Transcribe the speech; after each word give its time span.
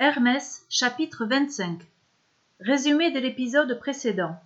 Hermès, 0.00 0.64
chapitre 0.68 1.26
25 1.26 1.80
Résumé 2.60 3.10
de 3.10 3.18
l'épisode 3.18 3.76
précédent. 3.80 4.36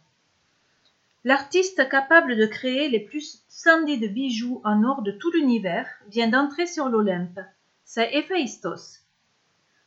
L'artiste 1.25 1.91
capable 1.91 2.39
de 2.39 2.47
créer 2.47 2.89
les 2.89 3.01
plus 3.01 3.45
splendides 3.51 4.15
bijoux 4.15 4.63
en 4.65 4.83
or 4.83 5.03
de 5.03 5.11
tout 5.11 5.31
l'univers 5.31 5.87
vient 6.09 6.29
d'entrer 6.29 6.67
sur 6.67 6.89
l'Olympe. 6.89 7.39
C'est 7.85 8.15
Héphaïstos. 8.15 9.03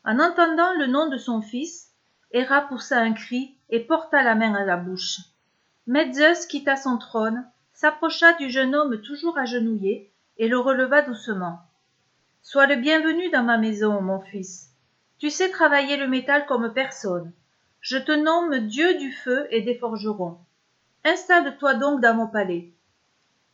En 0.04 0.20
entendant 0.20 0.72
le 0.78 0.86
nom 0.86 1.10
de 1.10 1.18
son 1.18 1.42
fils, 1.42 1.90
Héra 2.30 2.62
poussa 2.68 3.00
un 3.00 3.14
cri 3.14 3.58
et 3.72 3.80
porta 3.80 4.22
la 4.22 4.36
main 4.36 4.54
à 4.54 4.66
la 4.66 4.78
bouche. 4.78 5.18
Mais 5.88 6.14
Zeus 6.14 6.46
quitta 6.46 6.76
son 6.76 7.00
trône, 7.00 7.44
s'approcha 7.74 8.34
du 8.34 8.52
jeune 8.52 8.76
homme 8.76 9.02
toujours 9.02 9.40
agenouillé 9.40 10.12
et 10.38 10.48
le 10.48 10.60
releva 10.60 11.02
doucement. 11.02 11.58
Sois 12.44 12.68
le 12.68 12.76
bienvenu 12.76 13.32
dans 13.32 13.44
ma 13.44 13.58
maison, 13.58 14.00
mon 14.00 14.20
fils. 14.20 14.75
Tu 15.18 15.30
sais 15.30 15.50
travailler 15.50 15.98
le 15.98 16.08
métal 16.08 16.46
comme 16.46 16.74
personne. 16.74 17.32
Je 17.80 17.98
te 17.98 18.12
nomme 18.12 18.68
Dieu 18.68 18.98
du 18.98 19.12
feu 19.12 19.48
et 19.50 19.62
des 19.62 19.76
forgerons. 19.76 20.38
Installe-toi 21.04 21.76
donc 21.76 22.02
dans 22.02 22.16
mon 22.16 22.28
palais. 22.28 22.72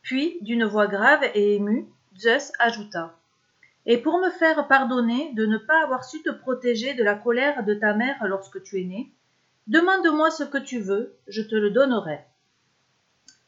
Puis, 0.01 0.37
d'une 0.41 0.65
voix 0.65 0.87
grave 0.87 1.23
et 1.35 1.55
émue, 1.55 1.87
Zeus 2.17 2.51
ajouta. 2.59 3.15
Et 3.85 3.97
pour 3.97 4.19
me 4.19 4.29
faire 4.29 4.67
pardonner 4.67 5.33
de 5.33 5.45
ne 5.45 5.57
pas 5.57 5.83
avoir 5.83 6.03
su 6.03 6.21
te 6.21 6.29
protéger 6.29 6.93
de 6.93 7.03
la 7.03 7.15
colère 7.15 7.63
de 7.63 7.73
ta 7.73 7.93
mère 7.93 8.17
lorsque 8.27 8.63
tu 8.63 8.81
es 8.81 8.85
né, 8.85 9.11
demande-moi 9.67 10.31
ce 10.31 10.43
que 10.43 10.57
tu 10.57 10.79
veux, 10.79 11.15
je 11.27 11.41
te 11.41 11.55
le 11.55 11.71
donnerai. 11.71 12.19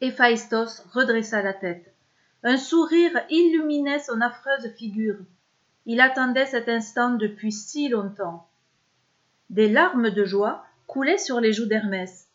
Héphaïstos 0.01 0.83
redressa 0.91 1.41
la 1.41 1.53
tête. 1.53 1.93
Un 2.43 2.57
sourire 2.57 3.23
illuminait 3.29 3.99
son 3.99 4.21
affreuse 4.21 4.73
figure. 4.75 5.17
Il 5.85 5.99
attendait 5.99 6.45
cet 6.45 6.69
instant 6.69 7.11
depuis 7.11 7.51
si 7.51 7.89
longtemps. 7.89 8.47
Des 9.49 9.69
larmes 9.69 10.09
de 10.09 10.23
joie 10.23 10.65
coulaient 10.87 11.17
sur 11.17 11.39
les 11.41 11.51
joues 11.51 11.65
d'Hermès. 11.65 12.27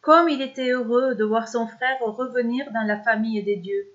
Comme 0.00 0.28
il 0.28 0.42
était 0.42 0.70
heureux 0.70 1.14
de 1.14 1.24
voir 1.24 1.48
son 1.48 1.66
frère 1.66 1.98
revenir 2.00 2.70
dans 2.72 2.82
la 2.82 2.98
famille 2.98 3.42
des 3.42 3.56
dieux. 3.56 3.86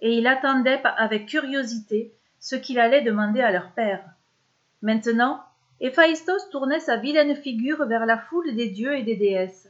Et 0.00 0.18
il 0.18 0.26
attendait 0.26 0.80
avec 0.84 1.26
curiosité 1.26 2.14
ce 2.38 2.56
qu'il 2.56 2.78
allait 2.78 3.02
demander 3.02 3.40
à 3.40 3.50
leur 3.50 3.70
père. 3.72 4.04
Maintenant, 4.82 5.42
Héphaïstos 5.80 6.50
tournait 6.50 6.80
sa 6.80 6.96
vilaine 6.96 7.36
figure 7.36 7.86
vers 7.86 8.06
la 8.06 8.18
foule 8.18 8.54
des 8.54 8.68
dieux 8.68 8.94
et 8.96 9.02
des 9.02 9.16
déesses. 9.16 9.68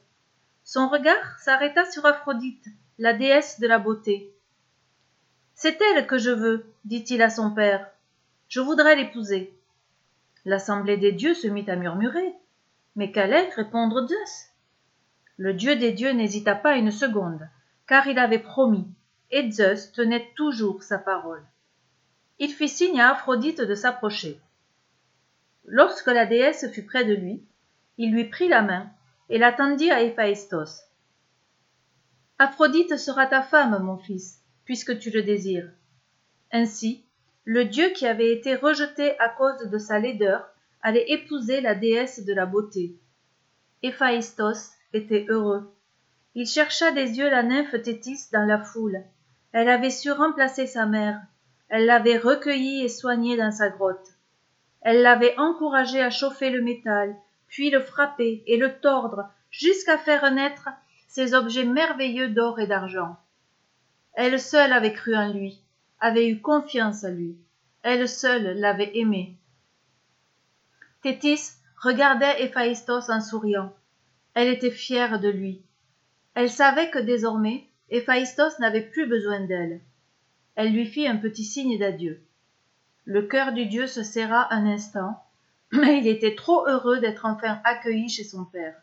Son 0.64 0.88
regard 0.88 1.38
s'arrêta 1.38 1.84
sur 1.90 2.04
Aphrodite, 2.04 2.66
la 2.98 3.12
déesse 3.12 3.60
de 3.60 3.68
la 3.68 3.78
beauté. 3.78 4.34
C'est 5.54 5.78
elle 5.80 6.06
que 6.06 6.18
je 6.18 6.30
veux, 6.30 6.66
dit-il 6.84 7.22
à 7.22 7.30
son 7.30 7.52
père. 7.52 7.88
Je 8.48 8.60
voudrais 8.60 8.96
l'épouser. 8.96 9.52
L'assemblée 10.44 10.96
des 10.96 11.12
dieux 11.12 11.34
se 11.34 11.48
mit 11.48 11.68
à 11.68 11.76
murmurer. 11.76 12.34
Mais 12.94 13.12
qu'allait 13.12 13.50
répondre 13.50 14.06
Zeus? 14.06 14.52
Le 15.36 15.52
dieu 15.52 15.76
des 15.76 15.92
dieux 15.92 16.12
n'hésita 16.12 16.54
pas 16.54 16.76
une 16.76 16.90
seconde, 16.90 17.46
car 17.86 18.06
il 18.06 18.18
avait 18.18 18.38
promis, 18.38 18.86
et 19.30 19.50
Zeus 19.50 19.92
tenait 19.92 20.32
toujours 20.34 20.82
sa 20.82 20.98
parole. 20.98 21.44
Il 22.38 22.52
fit 22.52 22.68
signe 22.68 23.00
à 23.00 23.10
Aphrodite 23.10 23.60
de 23.60 23.74
s'approcher. 23.74 24.40
Lorsque 25.64 26.06
la 26.06 26.26
déesse 26.26 26.70
fut 26.72 26.84
près 26.84 27.04
de 27.04 27.14
lui, 27.14 27.44
il 27.98 28.12
lui 28.12 28.24
prit 28.24 28.48
la 28.48 28.62
main 28.62 28.90
et 29.28 29.38
la 29.38 29.52
tendit 29.52 29.90
à 29.90 30.02
Héphaïstos. 30.02 30.84
Aphrodite 32.38 32.96
sera 32.98 33.26
ta 33.26 33.42
femme, 33.42 33.82
mon 33.82 33.96
fils, 33.98 34.42
puisque 34.64 34.98
tu 34.98 35.10
le 35.10 35.22
désires. 35.22 35.70
Ainsi, 36.52 37.05
le 37.48 37.64
dieu 37.64 37.90
qui 37.90 38.08
avait 38.08 38.32
été 38.32 38.56
rejeté 38.56 39.16
à 39.20 39.28
cause 39.28 39.70
de 39.70 39.78
sa 39.78 40.00
laideur 40.00 40.44
allait 40.82 41.08
épouser 41.12 41.60
la 41.60 41.76
déesse 41.76 42.24
de 42.24 42.34
la 42.34 42.44
beauté. 42.44 42.96
Héphaïstos 43.84 44.72
était 44.92 45.26
heureux. 45.28 45.72
Il 46.34 46.48
chercha 46.48 46.90
des 46.90 47.18
yeux 47.18 47.30
la 47.30 47.44
nymphe 47.44 47.80
Thétis 47.82 48.30
dans 48.32 48.44
la 48.44 48.58
foule. 48.58 49.00
Elle 49.52 49.68
avait 49.68 49.90
su 49.90 50.10
remplacer 50.10 50.66
sa 50.66 50.86
mère. 50.86 51.20
Elle 51.68 51.86
l'avait 51.86 52.18
recueillie 52.18 52.84
et 52.84 52.88
soignée 52.88 53.36
dans 53.36 53.52
sa 53.52 53.68
grotte. 53.68 54.08
Elle 54.80 55.02
l'avait 55.02 55.38
encouragé 55.38 56.02
à 56.02 56.10
chauffer 56.10 56.50
le 56.50 56.62
métal, 56.62 57.14
puis 57.46 57.70
le 57.70 57.80
frapper 57.80 58.42
et 58.48 58.56
le 58.56 58.72
tordre 58.80 59.28
jusqu'à 59.50 59.98
faire 59.98 60.28
naître 60.32 60.68
ces 61.06 61.32
objets 61.32 61.64
merveilleux 61.64 62.28
d'or 62.28 62.58
et 62.58 62.66
d'argent. 62.66 63.16
Elle 64.14 64.40
seule 64.40 64.72
avait 64.72 64.92
cru 64.92 65.14
en 65.14 65.32
lui, 65.32 65.62
avait 66.00 66.28
eu 66.28 66.40
confiance 66.40 67.04
en 67.04 67.10
lui. 67.10 67.36
Elle 67.82 68.08
seule 68.08 68.58
l'avait 68.58 68.96
aimé. 68.96 69.36
Thétis 71.02 71.52
regardait 71.82 72.42
Héphaïstos 72.42 73.10
en 73.10 73.20
souriant. 73.20 73.72
Elle 74.34 74.48
était 74.48 74.70
fière 74.70 75.20
de 75.20 75.28
lui. 75.28 75.62
Elle 76.34 76.50
savait 76.50 76.90
que 76.90 76.98
désormais 76.98 77.66
Héphaïstos 77.90 78.58
n'avait 78.58 78.82
plus 78.82 79.06
besoin 79.06 79.40
d'elle. 79.40 79.80
Elle 80.56 80.72
lui 80.72 80.86
fit 80.86 81.06
un 81.06 81.16
petit 81.16 81.44
signe 81.44 81.78
d'adieu. 81.78 82.20
Le 83.04 83.22
cœur 83.22 83.52
du 83.52 83.66
dieu 83.66 83.86
se 83.86 84.02
serra 84.02 84.52
un 84.52 84.66
instant, 84.66 85.22
mais 85.72 85.98
il 85.98 86.08
était 86.08 86.34
trop 86.34 86.66
heureux 86.66 86.98
d'être 86.98 87.24
enfin 87.24 87.60
accueilli 87.64 88.08
chez 88.08 88.24
son 88.24 88.44
père. 88.44 88.74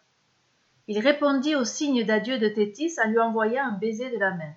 Il 0.88 1.00
répondit 1.00 1.56
au 1.56 1.66
signe 1.66 2.06
d'adieu 2.06 2.40
de 2.40 2.48
Thétis 2.48 2.96
en 3.04 3.10
lui 3.10 3.20
envoyant 3.20 3.66
un 3.66 3.78
baiser 3.78 4.10
de 4.10 4.18
la 4.18 4.32
main. 4.32 4.54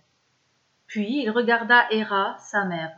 Puis 0.87 1.23
il 1.23 1.31
regarda 1.31 1.87
Héra, 1.91 2.37
sa 2.39 2.65
mère. 2.65 2.95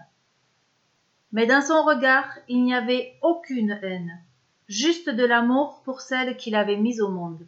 Mais 1.32 1.46
dans 1.46 1.62
son 1.62 1.82
regard 1.82 2.38
il 2.48 2.62
n'y 2.62 2.74
avait 2.74 3.18
aucune 3.22 3.78
haine, 3.82 4.22
juste 4.68 5.10
de 5.10 5.24
l'amour 5.24 5.82
pour 5.84 6.00
celle 6.00 6.36
qu'il 6.36 6.54
avait 6.54 6.76
mise 6.76 7.00
au 7.00 7.10
monde. 7.10 7.46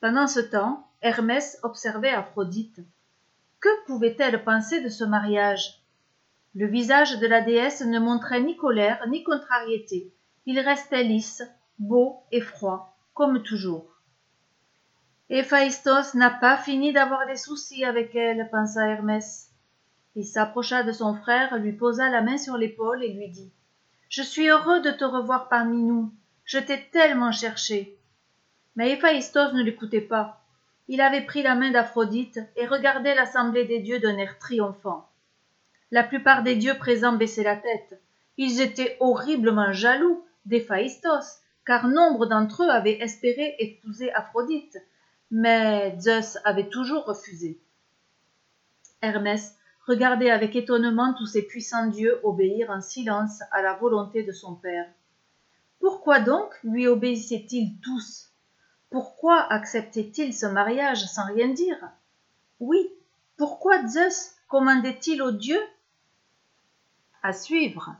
Pendant 0.00 0.26
ce 0.26 0.40
temps, 0.40 0.88
Hermès 1.00 1.58
observait 1.62 2.10
Aphrodite. 2.10 2.80
Que 3.60 3.86
pouvait-elle 3.86 4.42
penser 4.44 4.82
de 4.82 4.88
ce 4.88 5.04
mariage? 5.04 5.82
Le 6.54 6.66
visage 6.66 7.18
de 7.18 7.26
la 7.26 7.40
déesse 7.40 7.82
ne 7.82 7.98
montrait 7.98 8.42
ni 8.42 8.56
colère 8.56 9.06
ni 9.08 9.22
contrariété. 9.22 10.12
Il 10.44 10.58
restait 10.60 11.04
lisse, 11.04 11.42
beau 11.78 12.24
et 12.30 12.40
froid, 12.40 12.96
comme 13.14 13.42
toujours. 13.42 14.01
Héphaïstos 15.34 16.12
n'a 16.12 16.28
pas 16.28 16.58
fini 16.58 16.92
d'avoir 16.92 17.26
des 17.26 17.36
soucis 17.36 17.86
avec 17.86 18.14
elle, 18.14 18.50
pensa 18.50 18.86
Hermès. 18.86 19.48
Il 20.14 20.26
s'approcha 20.26 20.82
de 20.82 20.92
son 20.92 21.14
frère, 21.14 21.56
lui 21.56 21.72
posa 21.72 22.10
la 22.10 22.20
main 22.20 22.36
sur 22.36 22.58
l'épaule 22.58 23.02
et 23.02 23.14
lui 23.14 23.28
dit 23.28 23.50
Je 24.10 24.20
suis 24.20 24.50
heureux 24.50 24.82
de 24.82 24.90
te 24.90 25.04
revoir 25.04 25.48
parmi 25.48 25.84
nous. 25.84 26.12
Je 26.44 26.58
t'ai 26.58 26.82
tellement 26.92 27.32
cherché. 27.32 27.96
Mais 28.76 28.90
Héphaïstos 28.90 29.54
ne 29.54 29.62
l'écoutait 29.62 30.02
pas. 30.02 30.44
Il 30.86 31.00
avait 31.00 31.24
pris 31.24 31.42
la 31.42 31.54
main 31.54 31.70
d'Aphrodite 31.70 32.40
et 32.56 32.66
regardait 32.66 33.14
l'assemblée 33.14 33.64
des 33.64 33.78
dieux 33.78 34.00
d'un 34.00 34.18
air 34.18 34.38
triomphant. 34.38 35.08
La 35.90 36.04
plupart 36.04 36.42
des 36.42 36.56
dieux 36.56 36.76
présents 36.76 37.16
baissaient 37.16 37.42
la 37.42 37.56
tête. 37.56 37.98
Ils 38.36 38.60
étaient 38.60 38.98
horriblement 39.00 39.72
jaloux 39.72 40.26
d'Héphaïstos, 40.44 41.40
car 41.64 41.88
nombre 41.88 42.26
d'entre 42.26 42.64
eux 42.64 42.70
avaient 42.70 43.00
espéré 43.00 43.56
épouser 43.58 44.12
Aphrodite, 44.12 44.76
mais 45.32 45.98
Zeus 45.98 46.38
avait 46.44 46.68
toujours 46.68 47.06
refusé. 47.06 47.58
Hermès 49.00 49.56
regardait 49.86 50.30
avec 50.30 50.54
étonnement 50.54 51.14
tous 51.14 51.26
ces 51.26 51.42
puissants 51.42 51.86
dieux 51.86 52.20
obéir 52.22 52.70
en 52.70 52.82
silence 52.82 53.40
à 53.50 53.62
la 53.62 53.74
volonté 53.74 54.22
de 54.22 54.32
son 54.32 54.54
père. 54.54 54.86
Pourquoi 55.80 56.20
donc 56.20 56.52
lui 56.62 56.86
obéissaient-ils 56.86 57.80
tous? 57.80 58.30
Pourquoi 58.90 59.40
acceptaient-ils 59.50 60.34
ce 60.34 60.44
mariage 60.44 61.06
sans 61.06 61.24
rien 61.24 61.48
dire? 61.48 61.90
Oui, 62.60 62.90
pourquoi 63.38 63.88
Zeus 63.88 64.36
commandait-il 64.48 65.22
aux 65.22 65.32
dieux? 65.32 65.62
À 67.22 67.32
suivre. 67.32 67.96